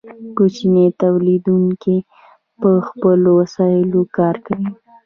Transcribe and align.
کوچني 0.37 0.85
تولیدونکي 1.01 1.97
په 2.61 2.69
خپلو 2.87 3.29
وسایلو 3.41 4.01
کار 4.15 4.35
کوي. 4.45 4.69